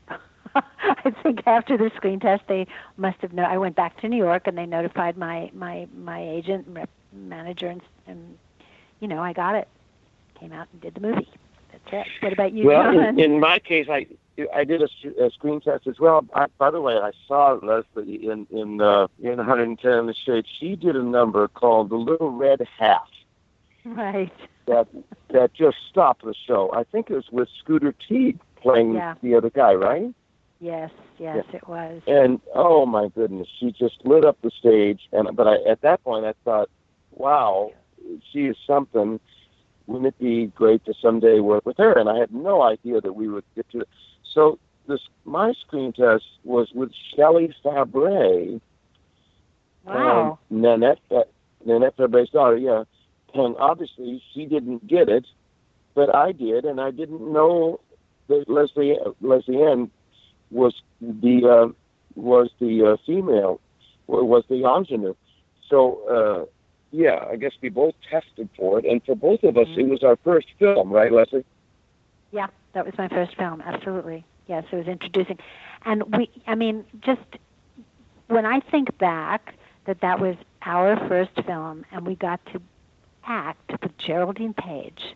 [0.55, 3.45] I think after the screen test, they must have known.
[3.45, 7.67] I went back to New York and they notified my my my agent, rep, manager,
[7.67, 8.37] and, and
[8.99, 9.67] you know I got it.
[10.39, 11.29] Came out and did the movie.
[11.71, 12.07] That's it.
[12.23, 12.67] What about you?
[12.67, 14.05] Well, in, in my case, I
[14.53, 16.25] I did a, a screen test as well.
[16.33, 20.45] I, by the way, I saw Lesley in in uh, in 110 in the Shade.
[20.59, 23.07] She did a number called "The Little Red Hat."
[23.85, 24.31] right.
[24.65, 24.87] That
[25.29, 26.71] that just stopped the show.
[26.73, 29.15] I think it was with Scooter Teague playing Yeah.
[29.21, 30.13] the other guy, right?
[30.59, 30.91] Yes.
[31.19, 32.01] Yes, it was.
[32.07, 35.01] And oh my goodness, she just lit up the stage.
[35.11, 36.69] And but I, at that point, I thought,
[37.11, 37.71] wow,
[38.31, 39.19] she is something.
[39.85, 41.91] Wouldn't it be great to someday work with her?
[41.91, 43.89] And I had no idea that we would get to it.
[44.33, 48.59] So this my screen test was with Shelley Fabares,
[49.85, 50.39] Wow.
[50.49, 51.23] and Nanette uh,
[51.65, 52.57] Nanette Fabray's daughter.
[52.57, 52.83] Yeah,
[53.33, 55.25] and obviously she didn't get it,
[55.95, 57.79] but I did, and I didn't know
[58.27, 59.91] that Lesley Lesley Ann
[60.51, 61.71] was the uh,
[62.15, 63.59] was the uh, female
[64.07, 65.15] wa- was the ingenue.
[65.69, 66.45] So uh,
[66.91, 70.03] yeah, I guess we both tested for it, and for both of us, it was
[70.03, 71.43] our first film, right, Lesley?
[72.31, 73.61] Yeah, that was my first film.
[73.61, 74.25] Absolutely.
[74.47, 75.39] Yes, it was introducing,
[75.85, 76.29] and we.
[76.47, 77.21] I mean, just
[78.27, 82.61] when I think back that that was our first film, and we got to
[83.25, 85.15] act with Geraldine Page,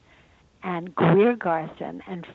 [0.63, 2.25] and Greer Garson, and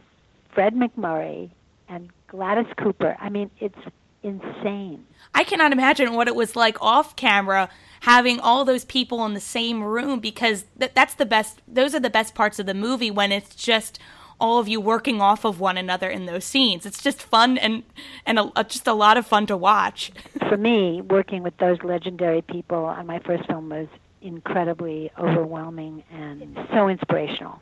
[0.54, 1.50] Fred MacMurray,
[1.88, 3.16] and Gladys Cooper.
[3.18, 3.78] I mean, it's
[4.22, 5.06] insane.
[5.34, 7.68] I cannot imagine what it was like off camera
[8.00, 12.00] having all those people in the same room because th- that's the best those are
[12.00, 13.98] the best parts of the movie when it's just
[14.42, 16.84] all of you working off of one another in those scenes.
[16.84, 17.82] It's just fun and
[18.26, 20.10] and a, a- just a lot of fun to watch.
[20.48, 23.88] For me, working with those legendary people on my first film was
[24.20, 27.60] incredibly overwhelming and so inspirational.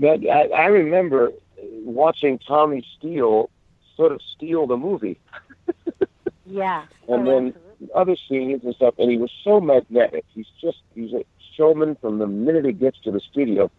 [0.00, 1.32] But I, I remember
[1.84, 3.48] watching Tommy Steele
[3.96, 5.18] sort of steal the movie,
[6.46, 6.84] Yeah.
[7.08, 7.54] and Oh, then
[7.94, 8.94] other scenes and stuff.
[8.98, 10.24] And he was so magnetic.
[10.34, 11.24] He's just he's a
[11.56, 13.70] showman from the minute he gets to the studio.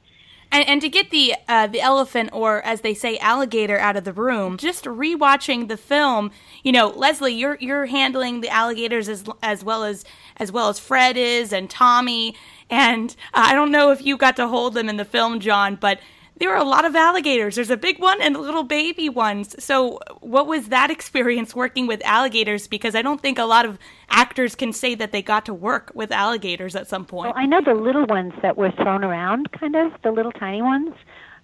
[0.51, 4.03] And, and to get the uh, the elephant or as they say alligator out of
[4.03, 6.31] the room, just rewatching the film,
[6.63, 10.05] you know, Lesley, you're you're handling the alligators as as well as
[10.37, 12.35] as well as Fred is and Tommy,
[12.69, 15.75] and uh, I don't know if you got to hold them in the film, John,
[15.75, 15.99] but
[16.39, 17.55] there were a lot of alligators.
[17.55, 19.61] There's a big one and little baby ones.
[19.63, 22.67] So, what was that experience working with alligators?
[22.67, 23.77] Because I don't think a lot of
[24.09, 27.35] actors can say that they got to work with alligators at some point.
[27.35, 30.61] Well, I know the little ones that were thrown around, kind of the little tiny
[30.61, 30.95] ones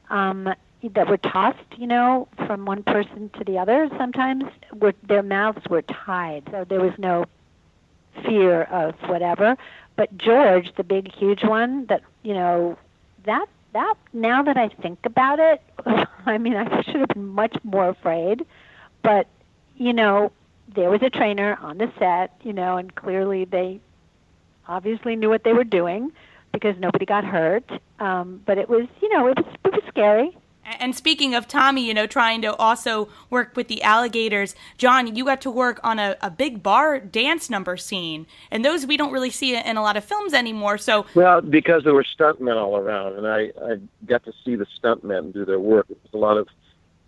[0.09, 0.53] um,
[0.94, 3.89] that were tossed, you know, from one person to the other.
[3.98, 7.25] Sometimes were their mouths were tied, so there was no
[8.24, 9.57] fear of whatever.
[9.95, 12.77] But George, the big, huge one, that you know,
[13.25, 15.62] that that now that I think about it,
[16.25, 18.45] I mean, I should have been much more afraid.
[19.04, 19.27] But
[19.77, 20.31] you know,
[20.74, 23.80] there was a trainer on the set, you know, and clearly they
[24.68, 26.12] obviously knew what they were doing
[26.54, 27.69] because nobody got hurt.
[28.00, 30.38] Um, but it was, you know, it was it was scary.
[30.65, 35.23] And speaking of Tommy, you know, trying to also work with the alligators, John, you
[35.23, 38.25] got to work on a, a big bar dance number scene.
[38.50, 40.79] And those we don't really see in a lot of films anymore.
[40.79, 44.65] So Well, because there were stuntmen all around and I, I got to see the
[44.81, 45.85] stuntmen do their work.
[45.89, 46.47] It was a lot of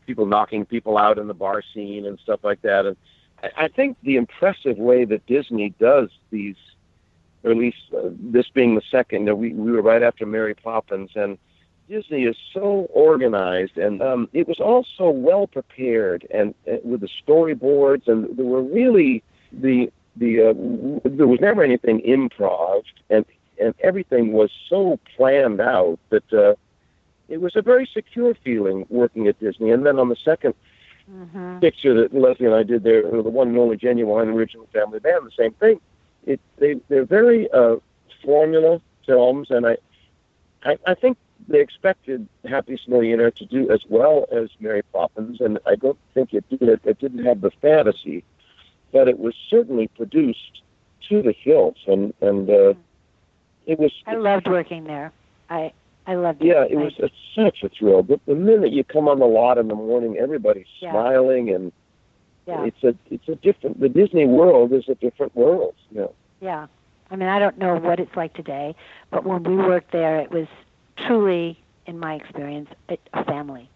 [0.05, 2.85] people knocking people out in the bar scene and stuff like that.
[2.85, 2.95] And
[3.41, 6.55] I, I think the impressive way that Disney does these
[7.43, 10.25] or at least uh, this being the second, you know, we, we were right after
[10.25, 11.37] Mary Poppins and
[11.87, 17.01] Disney is so organized, and um, it was all so well prepared, and uh, with
[17.01, 22.83] the storyboards, and there were really the the uh, w- there was never anything improv,
[23.09, 23.25] and
[23.61, 26.53] and everything was so planned out that uh,
[27.27, 29.71] it was a very secure feeling working at Disney.
[29.71, 30.53] And then on the 2nd
[31.09, 31.59] Mm-hmm.
[31.61, 35.25] picture that Lesley and I did there, the one and only genuine original family band,
[35.25, 35.79] the same thing.
[36.25, 37.75] It they they're very uh,
[38.23, 39.77] formula films, and I,
[40.63, 41.17] I I think
[41.47, 46.33] they expected Happiest Millionaire to do as well as Mary Poppins, and I don't think
[46.33, 46.81] it did.
[46.83, 48.23] It didn't have the fantasy,
[48.91, 50.61] but it was certainly produced
[51.09, 52.73] to the hilt, and and uh,
[53.65, 53.91] it was.
[54.05, 55.11] I loved working there.
[55.49, 55.71] I
[56.05, 56.47] I loved it.
[56.47, 56.75] Yeah, it.
[56.75, 58.03] was it's such a thrill.
[58.03, 60.91] But the minute you come on the lot in the morning, everybody's Yeah.
[60.91, 61.71] smiling, and
[62.45, 62.65] yeah.
[62.65, 63.79] it's a it's a different.
[63.79, 65.75] The Disney world is a different world.
[65.91, 66.13] You know.
[66.41, 66.67] Yeah.
[67.09, 68.75] I mean, I don't know what it's like today,
[69.11, 70.47] but when we worked there, it was
[71.05, 73.69] truly, in my experience, a, a family.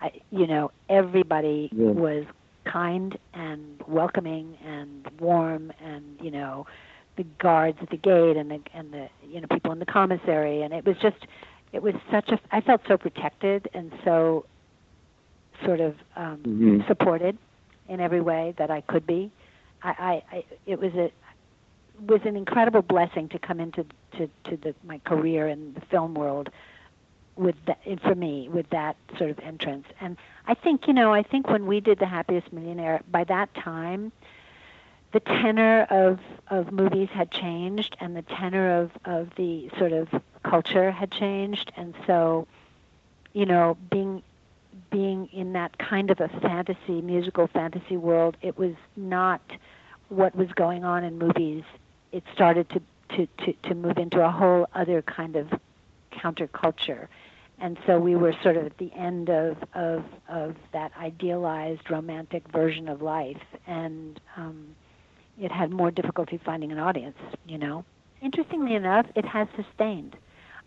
[0.00, 1.90] I, you know, everybody Yeah.
[1.90, 2.24] was
[2.64, 6.66] kind and welcoming and warm, and you know,
[7.16, 10.62] the guards at the gate and the and the you know people in the commissary,
[10.62, 11.26] and it was just,
[11.72, 12.38] it was such a.
[12.50, 14.46] I felt so protected and so,
[15.64, 16.86] sort of um, Mhm.
[16.88, 17.38] supported
[17.88, 19.30] in every way that I could be.
[19.82, 21.12] I, I, I it was a
[22.06, 26.14] was an incredible blessing to come into to, to the, my career in the film
[26.14, 26.50] world
[27.36, 29.86] with that for me with that sort of entrance.
[30.00, 30.16] And
[30.46, 34.12] i think you know i think when we did the happiest millionaire by that time
[35.12, 36.18] the tenor of
[36.48, 40.08] of movies had changed and the tenor of of the sort of
[40.42, 41.70] culture had changed.
[41.76, 42.46] And so
[43.32, 44.22] you know being
[44.90, 49.40] being in that kind of a fantasy musical fantasy world it was not
[50.08, 51.64] what was going on in movies
[52.12, 52.82] it started to
[53.16, 55.48] to to, to move into a whole other kind of
[56.12, 57.08] counterculture.
[57.58, 62.46] And so we were sort of at the end of of of that idealized romantic
[62.48, 63.42] version of life.
[63.66, 64.74] And um
[65.40, 67.84] it had more difficulty finding an audience you know?
[68.20, 70.16] Interestingly enough it has sustained.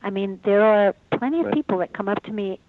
[0.04, 2.60] I mean there are plenty of people that come up to me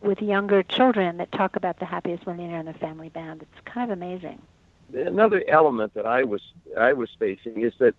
[0.00, 3.42] with younger children that talk about the happiest millionaire and the family band.
[3.42, 4.40] It's kind of amazing
[4.92, 6.42] another element that I was
[6.76, 7.94] I was facing is that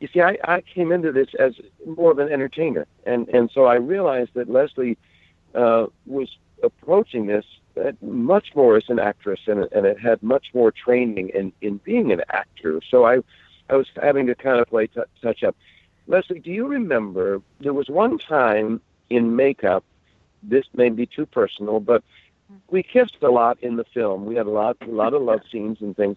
[0.00, 1.54] you see I, I came into this as
[1.86, 2.86] more of an entertainer.
[3.06, 4.96] And and so I realized that Lesley
[5.54, 6.28] uh, was
[6.62, 7.44] approaching this
[8.02, 12.10] much more as an actress and, and it had much more training in, in being
[12.12, 12.80] an actor.
[12.90, 13.18] So I
[13.70, 15.56] I was having to kind of play t- touch up.
[16.06, 18.80] Lesley do you remember there was one time
[19.10, 19.84] in makeup
[20.42, 22.02] this may be too personal but
[22.70, 24.24] we kissed a lot in the film.
[24.24, 26.16] We had a lot, a lot of love scenes and things.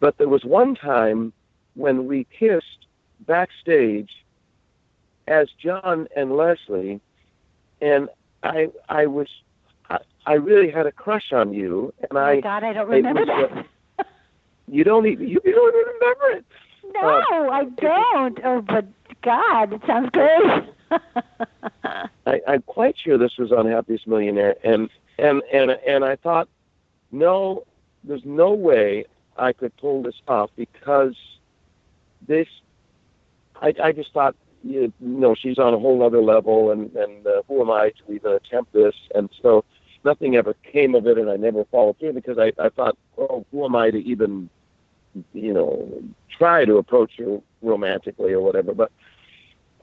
[0.00, 1.32] But there was one time
[1.74, 2.86] when we kissed
[3.26, 4.10] backstage
[5.26, 7.00] as John and Lesley,
[7.80, 8.08] and
[8.42, 9.28] I, I was,
[9.90, 13.20] I, I really had a crush on you, and oh I, god i don't remember
[13.22, 13.62] was, uh,
[13.98, 14.06] that
[14.68, 16.44] you don't even, you don't even remember it.
[16.92, 18.86] no i uh, don't oh but
[19.24, 20.64] god it sounds great
[22.26, 24.88] I, I'm quite sure this was on Happiest Millionaire, and
[25.18, 26.48] and and and I thought,
[27.12, 27.64] no,
[28.02, 31.14] there's no way I could pull this off because
[32.26, 32.48] this.
[33.60, 37.42] I I just thought, you know, she's on a whole other level, and and uh,
[37.48, 38.94] who am I to even attempt this?
[39.14, 39.64] And so
[40.04, 43.44] nothing ever came of it, and I never followed through because I I thought, oh,
[43.50, 44.50] who am I to even,
[45.32, 46.02] you know,
[46.36, 48.90] try to approach her romantically or whatever, but.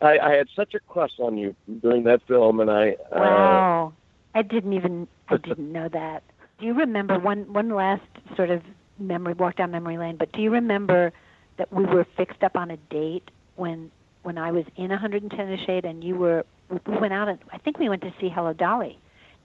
[0.03, 3.93] I, I had such a crush on you during that film, and I uh, wow.
[4.33, 6.23] I didn't even i didn't know that.
[6.57, 8.01] Do you remember one one last
[8.35, 8.63] sort of
[9.01, 11.11] memory walk down memory lane but do you remember
[11.57, 13.91] that we were fixed up on a date when
[14.23, 17.39] when i was in 110 in a shade and you were we went out and
[17.51, 18.97] i think we went to see hello dolly.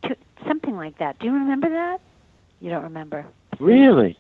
[0.05, 0.17] To,
[0.47, 1.19] something like that.
[1.19, 2.01] Do you remember that?
[2.61, 3.25] You don't remember.
[3.59, 4.19] Really.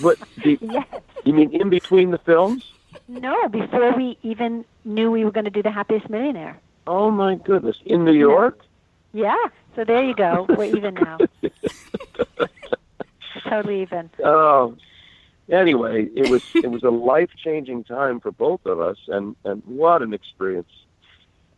[0.00, 0.86] What the, yes
[1.24, 2.72] you mean in between the films?
[3.08, 6.58] No, before we even knew we were going to do the Happiest Millionaire.
[6.86, 7.76] Oh my goodness!
[7.84, 8.60] In New York?
[9.12, 9.36] Yeah.
[9.76, 10.46] So there you go.
[10.56, 11.18] We're even now.
[11.40, 11.50] We're
[13.48, 14.10] totally even.
[14.24, 14.76] Oh,
[15.50, 19.62] anyway, it was it was a life changing time for both of us, and and
[19.64, 20.70] what an experience.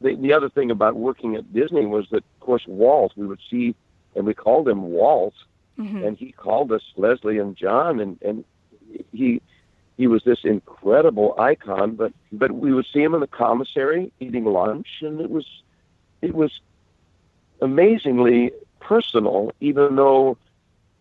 [0.01, 3.13] The the other thing about working at Disney was that, of course, Walt.
[3.17, 3.75] We would see,
[4.15, 5.35] and we called him Walt,
[5.79, 6.07] Mhm.
[6.07, 8.45] and he called us Lesley and John, and and
[9.13, 9.41] he
[9.97, 11.95] he was this incredible icon.
[11.97, 15.47] But but we would see him in the commissary eating lunch, and it was
[16.23, 16.61] it was
[17.61, 20.37] amazingly personal, even though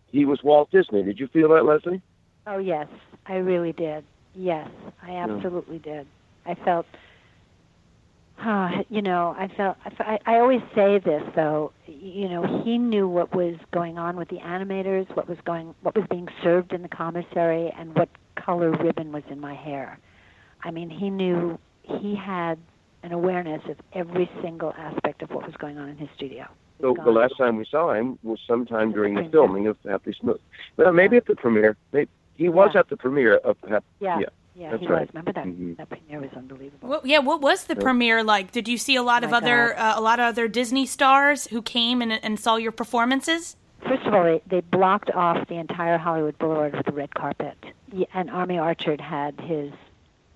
[0.08, 1.02] he was Walt Disney.
[1.02, 2.00] Did you feel that, Lesley?
[2.46, 2.88] Oh yes,
[3.26, 4.04] I really did.
[4.34, 4.68] Yes,
[5.02, 6.06] I absolutely did.
[6.46, 6.86] I felt,
[8.42, 9.76] uh, you know, I felt.
[9.84, 11.72] I, I, I always say this though.
[11.86, 15.94] You know, he knew what was going on with the animators, what was going, what
[15.96, 19.98] was being served in the commissary, and what color ribbon was in my hair.
[20.62, 21.58] I mean, he knew.
[21.82, 22.58] He had
[23.02, 26.46] an awareness of every single aspect of what was going on in his studio.
[26.80, 30.40] So the last time we saw him was sometime during the filming of Happy Smooth.
[30.76, 31.76] Well, maybe at the premiere.
[31.92, 32.80] Maybe, he was Yeah.
[32.80, 33.84] at the premiere of Happy.
[34.00, 35.00] Yeah, Yeah, yeah, that's he right.
[35.02, 35.08] was.
[35.12, 35.44] Remember that?
[35.46, 35.76] Mhm.
[35.76, 36.88] That premiere was unbelievable.
[36.88, 37.80] Well, yeah, what was the Yeah.
[37.82, 38.52] premiere like?
[38.52, 41.46] Did you see a lot Oh of other uh, a lot of other Disney stars
[41.48, 43.56] who came and, and saw your performances?
[43.86, 47.56] First of all, they, they blocked off the entire Hollywood Boulevard with a red carpet.
[47.92, 49.72] Y- And Army Archerd had his,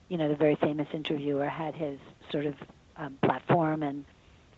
[0.08, 1.98] you know, the very famous interviewer had his
[2.30, 2.54] sort of
[2.98, 4.04] um, platform, and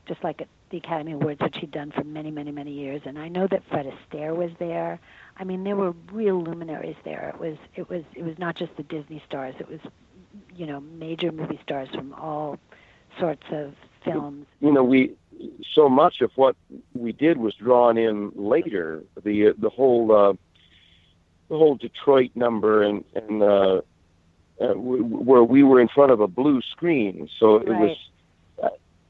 [0.09, 3.03] just like at the Academy Awards, which he'd done for many, many, many years.
[3.05, 4.99] And I know that Fred Astaire was there.
[5.37, 7.33] I mean, there were real luminaries there.
[7.35, 9.55] It was, it was, it was not just the Disney stars.
[9.59, 9.81] It was,
[10.55, 12.59] you know, major movie stars from all
[13.19, 13.75] sorts of
[14.05, 14.47] films.
[14.61, 15.15] You know, we
[15.75, 16.57] so much of what
[16.95, 19.03] we did was drawn in later.
[19.23, 20.33] The the whole uh,
[21.49, 23.81] the whole Detroit number and and uh, uh,
[24.69, 27.97] w- where we were in front of a blue screen, so it was.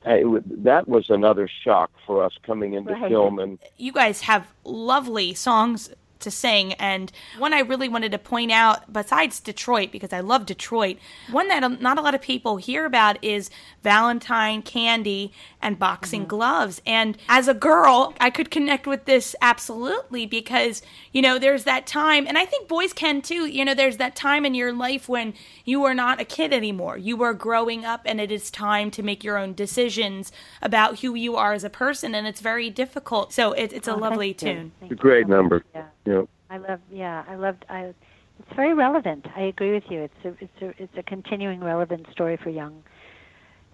[0.07, 3.11] Uh, it, that was another shock for us coming into Right.
[3.11, 6.75] film, and you guys have lovely songs to sing.
[6.75, 10.99] And one I really wanted to point out besides Detroit because I love Detroit
[11.31, 13.51] one that not a lot of people hear about is
[13.83, 16.81] Valentine Candy and Boxing Gloves.
[16.87, 21.87] And as a girl I could connect with this absolutely because you know there's that
[21.87, 25.09] time and I think boys can too you know there's that time in your life
[25.09, 25.35] when
[25.65, 26.97] you are not a kid anymore.
[26.99, 31.15] You are growing up and it is time to make your own decisions about who
[31.15, 33.33] you are as a person and it's very difficult.
[33.33, 34.73] So it, it's a Oh, lovely tune.
[34.81, 35.65] Thank a great number.
[35.75, 35.87] Yeah.
[36.11, 37.65] Know, I love, yeah, I loved.
[37.69, 37.95] I,
[38.39, 39.27] it's very relevant.
[39.37, 40.01] I agree with you.
[40.03, 42.83] It's a, it's a, it's a continuing relevant story for young,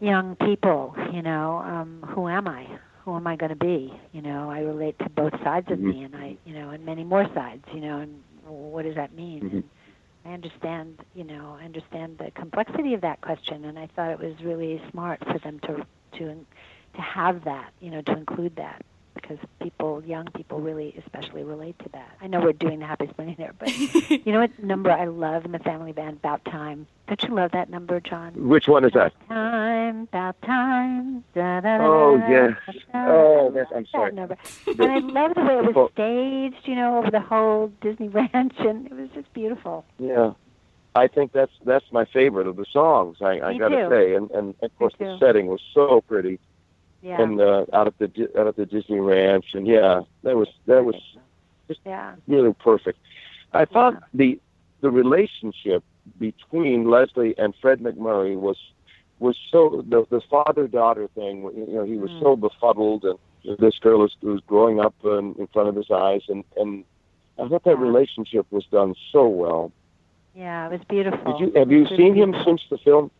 [0.01, 0.95] young people.
[1.13, 2.67] You know, um, who am I?
[3.05, 3.93] Who am I going to be?
[4.13, 5.85] You know, I relate to both sides of Mhm.
[5.95, 7.65] me, and I, you know, and many more sides.
[7.73, 9.43] You know, and what does that mean?
[9.43, 9.65] Mhm.
[10.25, 14.19] I understand, you know, I understand the complexity of that question, and I thought it
[14.19, 15.87] was really smart for them to
[16.19, 16.47] to
[16.95, 18.83] to have that, you know, to include that
[19.17, 22.11] because people, young people, really especially relate to that.
[22.21, 23.69] I know we're doing the Happiest Millionaire, but
[24.11, 26.17] you know what number I love in the family band?
[26.19, 26.87] About Time.
[27.09, 28.33] Don't you love that number, John?
[28.49, 29.13] which one is that?
[29.29, 31.23] Time, about time.
[31.35, 32.55] Da, da, da, Oh, yes.
[32.67, 34.11] da, da, Oh, da, that's- I'm sorry.
[34.13, 34.15] that sorry.
[34.15, 34.37] number.
[34.67, 38.55] And I love the way it was staged, you know, over the whole Disney ranch,
[38.59, 39.85] and it was just beautiful.
[39.99, 40.33] Yeah,
[40.97, 43.19] I think that's that's my favorite of the songs.
[43.21, 46.41] I, I got to say, and and of course the setting was so pretty,
[47.03, 47.21] Yeah.
[47.23, 50.85] and uh, out at the out at the Disney Ranch, and yeah, that was that
[50.85, 50.97] was
[51.69, 52.15] just yeah.
[52.27, 52.99] really perfect.
[53.53, 54.41] I thought the
[54.81, 55.85] the relationship
[56.19, 58.57] between Lesley and Fred MacMurray was
[59.19, 61.43] was so the the father daughter thing.
[61.43, 62.21] You know, he was Mm.
[62.23, 63.19] so befuddled, and
[63.59, 66.85] this girl was, was growing up um, in front of his eyes, and and
[67.39, 67.83] I thought that Yeah.
[67.85, 69.73] relationship was done so well.
[70.35, 71.33] Yeah, it was beautiful.
[71.33, 73.11] Did you have you seen him since the film?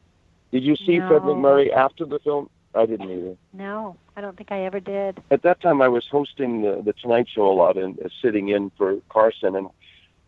[0.53, 2.49] Did you see Fred MacMurray after the film?
[2.77, 3.37] I didn't either.
[3.53, 5.23] No, I don't think I ever did.
[5.31, 8.49] At that time, I was hosting the, the Tonight Show a lot and uh, sitting
[8.49, 9.57] in for Carson.
[9.57, 9.69] And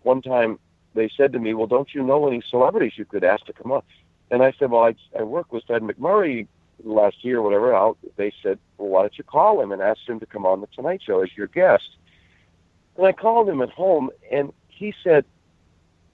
[0.03, 0.59] one time,
[0.95, 3.73] they said to me, "Well, don't you know any celebrities you could ask to come
[3.73, 3.83] on?"
[4.31, 6.47] And I said, "Well, I, I worked with Fred MacMurray
[6.83, 7.99] last year, or whatever." Out.
[8.17, 10.69] They said, "Well, why don't you call him and ask him to come on the
[10.69, 11.97] Tonight Show as your guest?"
[12.97, 15.25] And I called him at home, and he said,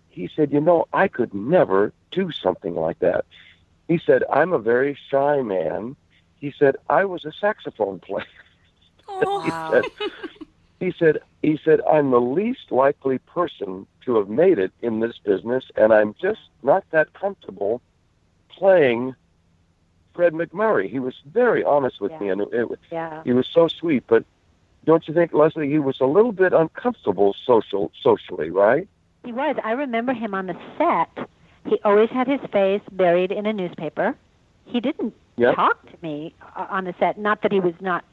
[0.08, 3.24] he said, "You know, I could never do something like that."
[3.88, 5.96] He said, "I'm a very shy man."
[6.44, 8.26] He said, "I was a saxophone player."
[9.08, 9.42] Oh.
[9.48, 9.70] Wow.
[9.72, 9.84] said,
[10.80, 15.16] he said, he said, I'm the least likely person to have made it in this
[15.18, 17.80] business, and I'm just not that comfortable
[18.50, 19.14] playing
[20.14, 20.90] Fred MacMurray.
[20.90, 23.22] He was very honest with me, and it, it, Yeah.
[23.24, 24.04] he was so sweet.
[24.06, 24.24] But
[24.84, 28.86] don't you think, Lesley, he was a little bit uncomfortable social socially, right?
[29.24, 29.56] He was.
[29.64, 31.28] I remember him on the set.
[31.66, 34.14] He always had his face buried in a newspaper.
[34.66, 35.56] He didn't Yep.
[35.56, 37.18] talk to me uh, on the set.
[37.18, 38.04] Not that he was not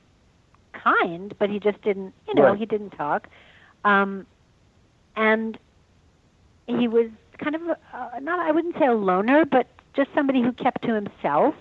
[0.74, 2.14] kind, but he just didn't.
[2.28, 2.58] You know, Right.
[2.58, 3.28] he didn't talk.
[3.86, 4.26] Um,
[5.16, 5.58] and
[6.68, 7.62] he was kind of
[7.94, 8.40] uh, not.
[8.40, 11.54] I wouldn't say a loner, but just somebody who kept to himself,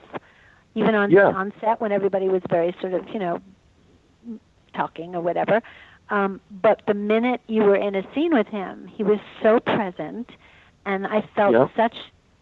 [0.74, 1.26] even on Yeah.
[1.28, 3.40] on set when everybody was very sort of you know
[4.74, 5.62] talking or whatever.
[6.10, 10.30] Um, but the minute you were in a scene with him, he was so present,
[10.86, 11.68] and I felt Yeah.
[11.76, 11.96] such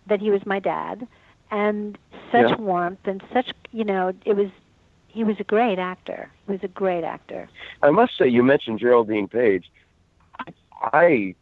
[0.06, 1.06] that he was my dad,
[1.50, 1.98] and
[2.32, 2.56] such Yeah.
[2.56, 4.50] warmth and such you know it was.
[5.10, 6.30] He was a great actor.
[6.46, 7.48] He was a great actor.
[7.82, 9.64] I must say, you mentioned Geraldine Page.
[10.82, 11.34] I,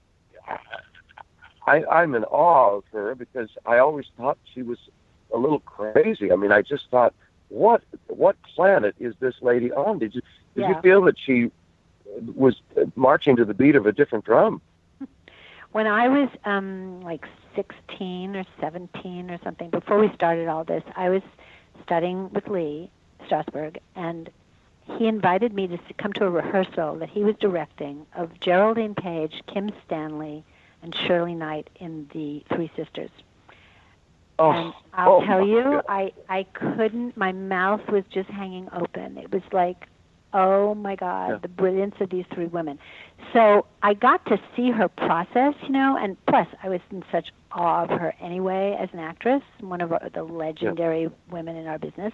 [1.67, 4.79] I, I'm in awe of her because I always thought she was
[5.35, 6.31] a little crazy.
[6.33, 7.13] I mean, I just thought,
[7.49, 9.99] what, what planet is this lady on?
[9.99, 10.23] Did you,
[10.55, 10.69] did Yeah.
[10.77, 11.51] you feel that she
[12.35, 12.55] was
[12.95, 14.63] marching to the beat of a different drum?
[15.77, 20.83] When I was um like 16 or 17 or something, before we started all this,
[20.97, 21.21] I was
[21.83, 22.91] studying with Lee
[23.27, 24.31] Strasberg, and
[24.97, 28.95] he invited me to s- come to a rehearsal that he was directing of Geraldine
[28.95, 30.45] Page, Kim Stanley,
[30.81, 33.11] and Shirley Knight in The Three Sisters.
[34.39, 35.85] Oh, and I'll oh tell you, God.
[35.91, 37.19] I I couldn't.
[37.19, 39.19] My mouth was just hanging open.
[39.19, 39.89] It was like,
[40.33, 41.39] oh my God, Yeah.
[41.39, 42.79] the brilliance of these three women.
[43.33, 47.29] So I got to see her process, you know, and plus I was in such
[47.53, 52.13] awe of her anyway as an actress, one of the legendary women in our business.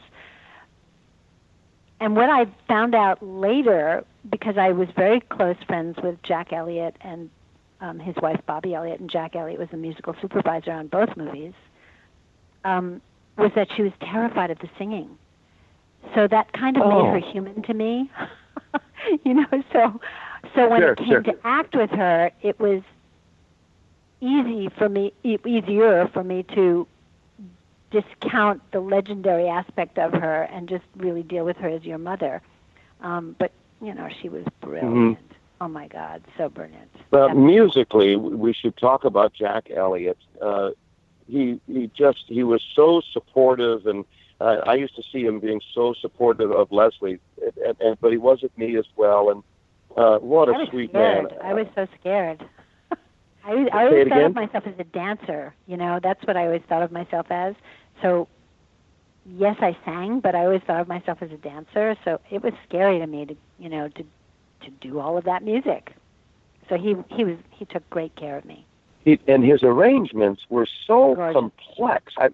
[2.00, 6.96] And what I found out later, because I was very close friends with Jack Elliott
[7.00, 7.30] and
[7.80, 11.52] um, his wife Bobby Elliott, and Jack Elliott was the musical supervisor on both movies,
[12.64, 13.00] um,
[13.36, 15.18] was that she was terrified of the singing.
[16.14, 17.12] So that kind of Oh.
[17.12, 18.10] made her human to me.
[19.24, 20.00] you know, so
[20.54, 21.22] so when Sure, it came sure.
[21.22, 22.82] to act with her, it was
[24.20, 26.86] easy for me, e- easier for me to
[27.90, 32.40] discount the legendary aspect of her and just really deal with her as your mother.
[33.00, 35.18] Um, but you know, she was brilliant.
[35.60, 36.90] Oh my God, so brilliant.
[37.10, 40.18] That- musically, we should talk about Jack Elliott.
[40.40, 40.70] Uh,
[41.28, 44.04] he he just he was so supportive, and
[44.42, 47.18] uh, I used to see him being so supportive of Lesley,
[47.64, 49.30] and, and, but he was with me as well.
[49.30, 49.42] And
[49.96, 51.30] uh, what a sweet scared.
[51.30, 51.38] man!
[51.42, 52.44] I was so scared.
[53.44, 55.54] I, was- I always thought of myself as a dancer.
[55.66, 57.54] You know, that's what I always thought of myself as.
[58.00, 58.26] So,
[59.26, 61.96] yes, I sang, but I always thought of myself as a dancer.
[62.04, 64.02] So it was scary to me to, you know, to
[64.64, 65.92] to do all of that music.
[66.68, 68.66] So he he was he took great care of me.
[69.04, 71.34] He, and his arrangements were so Gorgeous.
[71.34, 72.12] complex.
[72.16, 72.28] I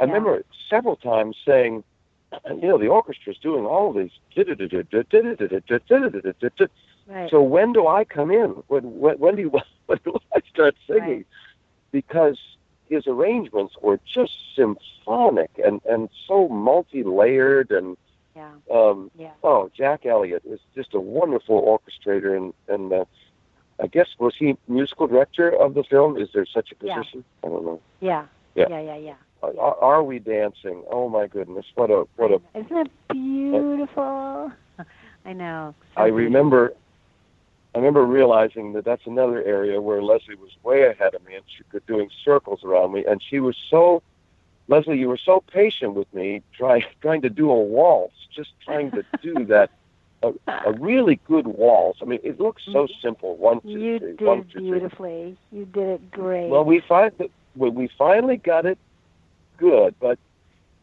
[0.00, 0.12] I Yeah.
[0.12, 1.84] remember several times saying,
[2.48, 4.10] you know, the orchestra's doing all these.
[7.08, 7.30] Right.
[7.30, 8.50] So when do I come in?
[8.68, 9.50] When when, when do you,
[9.86, 11.02] when do I start singing?
[11.02, 11.26] Right.
[11.90, 12.38] Because
[12.88, 17.96] his arrangements were just symphonic and and so multi-layered and
[18.36, 18.50] yeah.
[18.70, 19.32] um, Yeah.
[19.42, 23.04] oh Jack Elliott is just a wonderful orchestrator and and uh,
[23.82, 26.16] I guess was he musical director of the film?
[26.16, 26.96] Is there such a Yeah.
[26.98, 27.24] position?
[27.44, 27.80] I don't know.
[28.00, 28.26] Yeah.
[28.54, 28.66] Yeah.
[28.68, 28.80] Yeah.
[28.80, 28.96] Yeah.
[28.96, 29.14] Yeah.
[29.42, 30.84] Are, are we dancing?
[30.90, 31.66] Oh my goodness!
[31.74, 34.52] What a what a Isn't it beautiful?
[35.24, 35.74] I know.
[35.94, 36.74] So I remember,
[37.74, 41.44] I remember realizing that that's another area where Lesley was way ahead of me, and
[41.48, 44.02] she was doing circles around me, and she was so,
[44.68, 48.92] Lesley, you were so patient with me, trying trying to do a waltz, just trying
[48.92, 49.70] to do that,
[50.22, 50.32] a,
[50.66, 51.98] a really good waltz.
[52.00, 53.00] I mean, it looks so mm-hmm.
[53.02, 53.36] simple.
[53.36, 54.70] One, two, You three, did one, two, three.
[54.70, 55.36] beautifully.
[55.50, 56.48] You did it great.
[56.48, 58.78] Well, we find that when we finally got it
[59.68, 60.18] good, but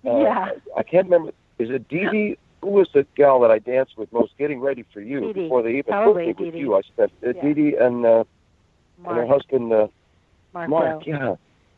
[0.08, 0.50] uh, Yeah.
[0.82, 1.32] I can't remember.
[1.64, 2.38] Is it Dee Dee?
[2.62, 5.42] Who was the gal that I danced with most getting ready for you Dee Dee.
[5.44, 6.60] before they even Probably booked me with Dee.
[6.62, 6.76] you?
[6.76, 7.42] I spent uh, Yeah.
[7.44, 8.24] Dee Dee and, uh,
[9.08, 9.88] and her husband uh,
[10.54, 11.06] Mark, Mark.
[11.06, 11.36] Yeah,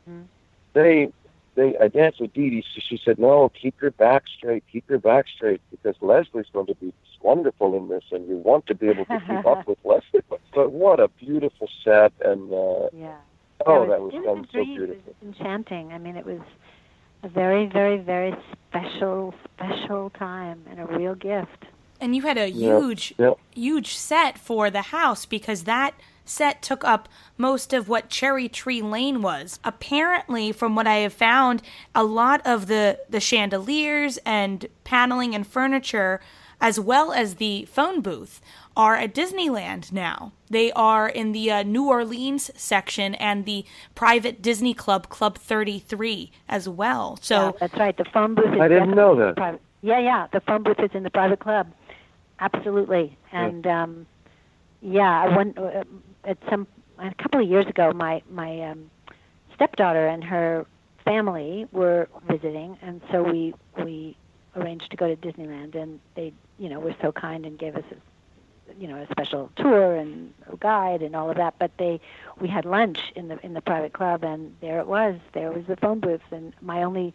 [0.09, 0.25] Mhm.
[0.73, 1.11] they
[1.55, 2.65] they I danced with Dee Dee.
[2.73, 4.63] So she said, "No, keep your back straight.
[4.71, 8.65] Keep your back straight because Lesley's going to be wonderful in this, and you want
[8.67, 12.87] to be able to keep up with Lesley." But, what a beautiful set, and uh,
[12.93, 13.17] Yeah.
[13.65, 14.59] oh, that was it done a so.
[14.61, 15.91] It was enchanting.
[15.93, 16.41] I mean, it was
[17.23, 18.35] a very, very, very
[18.69, 21.65] special, special time and a real gift.
[21.99, 23.33] And you had a Yeah, huge, yeah.
[23.53, 25.93] huge set for the house because that
[26.25, 27.07] set took up
[27.37, 29.59] most of what Cherry Tree Lane was.
[29.63, 31.61] Apparently, from what I have found,
[31.93, 36.21] a lot of the, the chandeliers and paneling and furniture,
[36.59, 38.41] as well as the phone booth,
[38.75, 40.31] are at Disneyland now.
[40.49, 46.31] They are in the uh, New Orleans section and the private Disney Club, Club 33,
[46.47, 47.17] as well.
[47.21, 47.35] So.
[47.35, 47.97] yeah, that's right.
[47.97, 49.35] The phone booth is I didn't know that.
[49.35, 49.61] Private.
[49.81, 50.27] Yeah, yeah.
[50.31, 51.71] The phone booth is in the private club.
[52.39, 53.17] Absolutely.
[53.31, 54.07] And um
[54.81, 55.83] yeah, I went uh,
[56.23, 58.89] at some a couple of years ago my my um
[59.55, 60.65] stepdaughter and her
[61.05, 63.53] family were visiting, and so we
[63.83, 64.17] we
[64.55, 67.83] arranged to go to Disneyland, and they you know were so kind and gave us
[67.91, 67.95] a
[68.79, 71.55] you know a special tour and a guide and all of that.
[71.59, 71.99] But they
[72.39, 75.15] we had lunch in the in the private club, and there it was.
[75.33, 77.13] There was the phone booth, and my only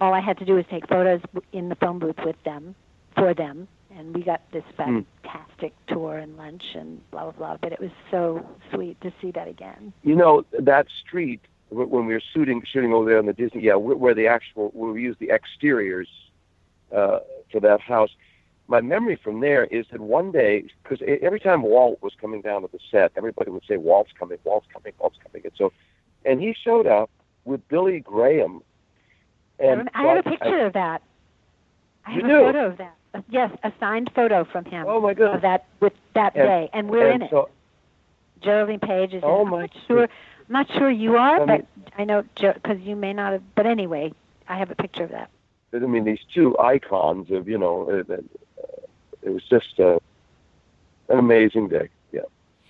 [0.00, 1.20] all I had to do was take photos
[1.52, 2.74] in the phone booth with them
[3.14, 5.94] for them, and we got this fantastic mm.
[5.94, 7.56] tour and lunch and blah blah blah.
[7.60, 9.92] But it was so sweet to see that again.
[10.02, 11.40] You know that street
[11.72, 14.92] when we were shooting shooting over there in the Disney, yeah, where the actual where
[14.92, 16.08] we used the exteriors
[16.94, 18.10] uh, for that house.
[18.68, 22.62] My memory from there is that one day, because every time Walt was coming down
[22.62, 25.72] to the set, everybody would say, "Walt's coming, Walt's coming, Walt's coming," and so,
[26.24, 27.10] and he showed up
[27.44, 28.62] with Billy Graham.
[29.58, 31.02] And I have a picture I, of that.
[32.06, 32.94] I have a photo of that.
[33.14, 34.86] Uh, yes, a signed photo from him.
[34.88, 35.36] Oh my God!
[35.36, 37.52] Of that with that and, day, and we're and in so, it.
[38.42, 39.50] Geraldine Page is oh in.
[39.50, 40.02] My I'm not sure.
[40.02, 41.66] I'm not sure you are, I but mean,
[41.98, 43.42] I know because you may not have.
[43.54, 44.12] But anyway,
[44.48, 45.30] I have a picture of that.
[45.74, 48.04] I mean, these two icons of you know,
[49.22, 49.98] it, was just uh,
[51.08, 51.88] an amazing day.
[52.12, 52.22] Yeah.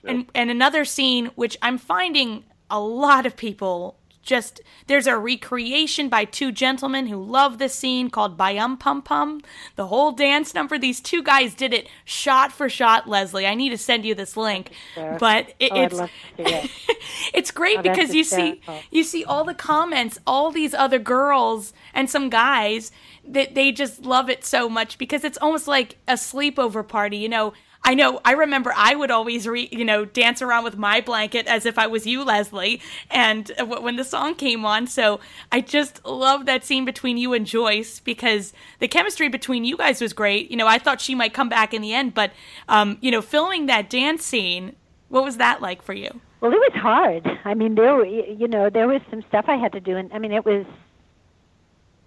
[0.05, 6.09] And and another scene which I'm finding a lot of people just there's a recreation
[6.09, 9.43] by two gentlemen who love this scene called Bye-Yum Pum Pum.
[9.77, 13.47] The whole dance number, these two guys did it shot for shot, Lesley.
[13.47, 14.71] I need to send you this link.
[14.95, 15.17] Sure.
[15.19, 16.01] But it, oh, it's
[16.39, 16.71] it.
[17.35, 21.73] it's great oh, because you see you see all the comments, all these other girls
[21.93, 22.93] and some guys
[23.25, 27.29] that they just love it so much because it's almost like a sleepover party, you
[27.29, 27.53] know
[27.85, 31.49] I know, I remember I would always, re, you know, dance around with my blanket
[31.49, 34.87] as if I was you, Lesley, and when the song came on.
[34.87, 35.19] So
[35.51, 40.01] I just love that scene between you and Joyce because the chemistry between you guys
[40.01, 40.49] was great.
[40.49, 42.31] You know, I thought she might come back in the end, but,
[42.69, 44.77] um, you know, filming that dance scene,
[45.09, 46.21] what was that like for you?
[46.41, 47.27] Well, it was hard.
[47.45, 50.21] I mean, there, you know, there was some stuff I had to do, and I
[50.21, 50.67] mean, it was,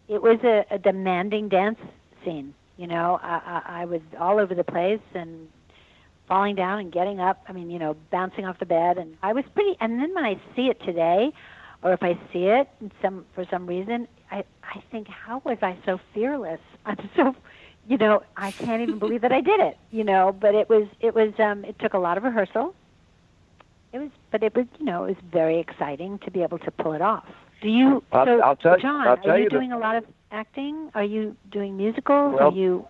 [0.08, 1.80] it was a, a demanding dance
[2.24, 2.54] scene.
[2.78, 5.48] You know, I, I, I was all over the place, and
[6.28, 7.44] falling down and getting up.
[7.48, 9.76] I mean, you know, bouncing off the bed, and I was pretty.
[9.80, 11.32] And then when I see it today,
[11.84, 12.70] or if I see it
[13.02, 16.60] some for some reason, I I think, how was I so fearless?
[16.86, 17.36] I'm so,
[17.88, 19.78] you know, I can't even believe that I did it.
[19.92, 22.76] You know, but it was it was um it took a lot of rehearsal.
[23.94, 26.72] It was, but it was you know it was very exciting to be able to
[26.72, 27.26] pull it off.
[27.62, 28.04] Do you?
[28.12, 30.06] I'll, so, I'll tell, John, I'll tell are you, you doing the, a lot of
[30.32, 30.92] acting?
[30.94, 32.36] Are you doing musicals?
[32.36, 32.86] Well, are you?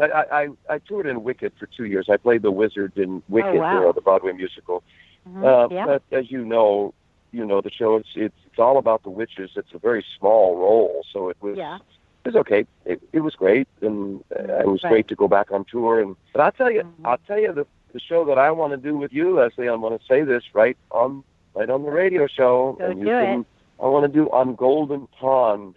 [0.00, 2.06] I, I I toured in Wicked for two years.
[2.10, 3.74] I played the wizard in Wicked, Oh, wow.
[3.74, 4.82] you know, the Broadway musical.
[5.28, 5.86] Mhm, Uh, yeah.
[5.86, 6.94] But as you know,
[7.32, 7.96] you know the show.
[7.96, 9.50] It's it's it's all about the witches.
[9.56, 11.76] It's a very small role, so it was Yeah.
[12.24, 12.66] it was okay.
[12.84, 14.90] It it was great, and uh, it was Right.
[14.90, 16.00] great to go back on tour.
[16.00, 17.04] And but I'll tell you, Mhm.
[17.06, 19.68] I'll tell you the the show that I want to do with you, Lesley.
[19.68, 21.22] I want to say this right on
[21.54, 23.24] right on the radio show, Go and you do it.
[23.24, 23.46] can.
[23.80, 25.74] I want to do on Golden Pond.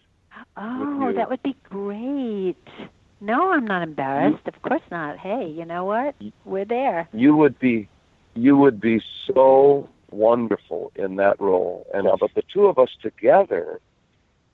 [0.57, 2.55] Oh, that would be great.
[3.21, 4.45] No, I'm not embarrassed.
[4.47, 5.17] Of course not.
[5.17, 6.15] Hey, you know what?
[6.43, 7.07] We're there.
[7.13, 7.87] you would be
[8.35, 12.89] you would be so wonderful in that role and uh, but the two of us
[13.01, 13.79] together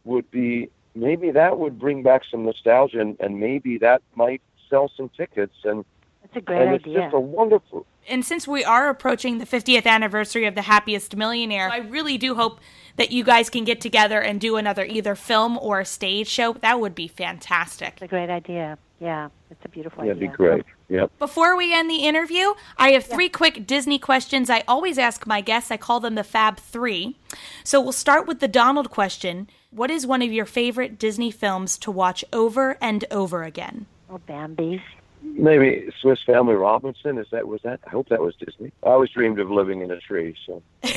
[0.06, 4.90] would be maybe that would bring back some nostalgia and, and maybe that might sell
[4.96, 5.84] some tickets and
[6.22, 7.02] That's a great and it's idea.
[7.02, 11.70] just a wonderful And since we are approaching the 50th anniversary of The Happiest Millionaire,
[11.70, 12.60] I really do hope
[12.98, 16.54] that you guys can get together and do another either film or a stage show.
[16.54, 17.94] That would be fantastic.
[17.94, 18.78] It's a great idea.
[19.00, 20.38] Yeah, it's a beautiful yeah, it'd be idea.
[20.38, 25.00] great yep Before we end the interview, I have three quick Disney questions I always
[25.00, 25.72] ask my guests.
[25.72, 27.18] I call them the Fab Three.
[27.64, 31.80] So we'll start with the Donald question What is one of your favorite Disney films
[31.80, 33.88] to watch over and over again?
[34.08, 34.84] Oh, Bambi.
[35.24, 39.10] Maybe swiss family robinson is that was that i hope that was disney i always
[39.10, 40.62] dreamed of living in a tree so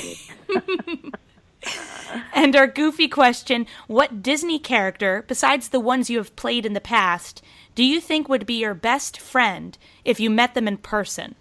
[2.34, 6.80] And our goofy question What Disney character, besides the ones you have played in the
[6.80, 7.42] past,
[7.74, 11.34] do you think would be your best friend if you met them in person?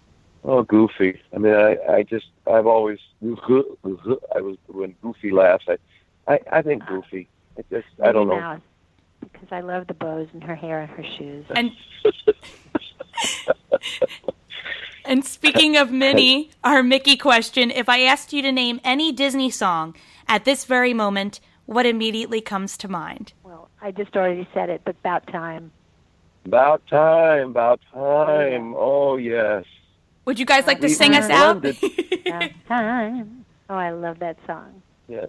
[0.44, 1.20] Oh, Goofy.
[1.34, 5.64] I mean, I, I just, I've always, I was when Goofy laughs.
[5.68, 5.78] I,
[6.26, 7.28] I, I think Goofy.
[7.58, 8.40] I just, I don't know.
[8.40, 8.60] Mouse,
[9.20, 11.46] because I love the bows in her hair and her shoes.
[11.54, 11.70] And
[15.06, 19.50] And speaking of Minnie, our Mickey question, if I asked you to name any Disney
[19.50, 19.94] song
[20.26, 23.34] at this very moment, what immediately comes to mind?
[23.42, 25.70] Well, I just already said it, but about time.
[26.46, 28.74] About time, about time.
[28.78, 29.64] Oh yes.
[30.24, 31.62] Would you guys like to We- sing us out?
[32.26, 33.44] About time.
[33.68, 34.80] Oh, I love that song.
[35.08, 35.26] Yeah.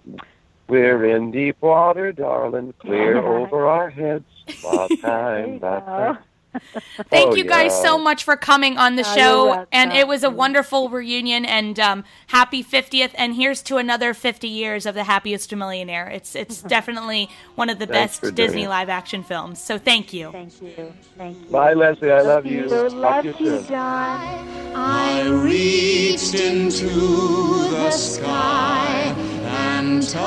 [0.68, 4.24] We're in deep water, darling, clear over our heads.
[4.64, 6.18] About time, you about time.
[7.08, 7.82] Thank oh, you guys yeah.
[7.82, 9.66] so much for coming on the ah, show.
[9.72, 10.36] And it was a mm-hmm.
[10.36, 13.12] wonderful reunion and um, happy 50th.
[13.14, 16.08] And here's to another 50 years of The Happiest Millionaire.
[16.08, 19.60] It's, it's definitely one of the best Disney live action films.
[19.60, 20.32] So thank you.
[20.32, 20.92] Thank you.
[21.16, 21.50] Thank you.
[21.50, 22.10] Bye, Lesley.
[22.10, 22.62] I love, love you.
[22.62, 22.88] you.
[22.88, 24.74] Love you, John.
[24.74, 29.14] I reached into the sky
[29.46, 30.26] and touched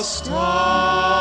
[0.00, 1.13] a star.